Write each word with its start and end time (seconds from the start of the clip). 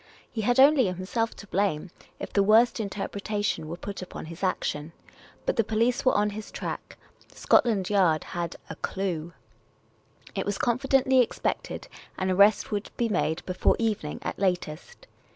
He 0.31 0.41
had 0.41 0.59
only 0.59 0.87
himself 0.87 1.35
to 1.35 1.45
blame 1.45 1.91
if 2.17 2.33
the 2.33 2.41
worst 2.41 2.79
interpretation 2.79 3.67
were 3.67 3.77
put 3.77 4.01
upon 4.01 4.25
his 4.25 4.41
action. 4.43 4.93
But 5.45 5.57
the 5.57 5.63
police 5.63 6.03
were 6.03 6.17
on 6.17 6.31
his 6.31 6.49
track; 6.49 6.97
Scotland 7.31 7.87
Yard 7.87 8.23
had" 8.23 8.55
a 8.71 8.75
clue", 8.77 9.33
it 10.35 10.43
was 10.43 10.57
confidently 10.57 11.19
expected 11.21 11.87
an 12.17 12.31
arrest 12.31 12.71
would 12.71 12.89
be 12.97 13.09
made 13.09 13.45
before 13.45 13.75
evening 13.77 14.17
at 14.23 14.39
latest. 14.39 15.05